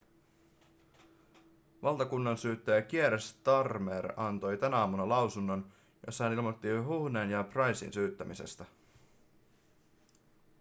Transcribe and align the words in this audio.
valtakunnansyyttäjä 1.83 2.81
kier 2.81 3.19
starmer 3.21 4.13
antoi 4.17 4.57
tänä 4.57 4.77
aamuna 4.77 5.09
lausunnon 5.09 5.71
jossa 6.05 6.23
hän 6.23 6.33
ilmoitti 6.33 6.69
huhnen 6.77 7.29
ja 7.31 7.43
prycen 7.43 7.93
syyttämisestä 7.93 8.65